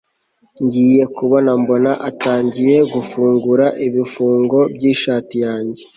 [0.63, 5.83] ngiye kubona mbona atangiye gufungura ibifungo byishati yanjye